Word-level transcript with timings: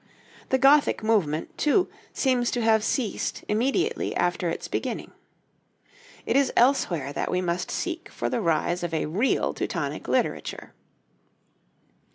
The 0.49 0.57
Gothic 0.57 1.03
movement, 1.03 1.55
too, 1.59 1.87
seems 2.11 2.49
to 2.49 2.61
have 2.63 2.83
ceased 2.83 3.43
immediately 3.47 4.15
after 4.15 4.49
its 4.49 4.67
beginning. 4.67 5.11
It 6.25 6.35
is 6.35 6.51
elsewhere 6.55 7.13
that 7.13 7.29
we 7.29 7.39
must 7.39 7.69
seek 7.69 8.09
for 8.09 8.27
the 8.27 8.41
rise 8.41 8.81
of 8.81 8.95
a 8.95 9.05
real 9.05 9.53
Teutonic 9.53 10.07
literature. 10.07 10.73